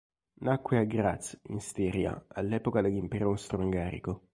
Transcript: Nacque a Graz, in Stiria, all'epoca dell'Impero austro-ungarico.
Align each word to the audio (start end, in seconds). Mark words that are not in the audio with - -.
Nacque 0.39 0.77
a 0.79 0.83
Graz, 0.83 1.39
in 1.49 1.59
Stiria, 1.59 2.25
all'epoca 2.29 2.81
dell'Impero 2.81 3.29
austro-ungarico. 3.29 4.23